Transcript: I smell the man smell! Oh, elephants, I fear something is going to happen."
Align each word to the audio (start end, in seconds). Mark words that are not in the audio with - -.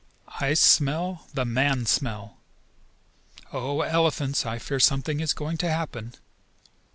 I 0.39 0.55
smell 0.55 1.27
the 1.35 1.45
man 1.45 1.85
smell! 1.85 2.37
Oh, 3.53 3.81
elephants, 3.81 4.47
I 4.47 4.57
fear 4.57 4.79
something 4.79 5.19
is 5.19 5.31
going 5.33 5.57
to 5.57 5.69
happen." 5.69 6.15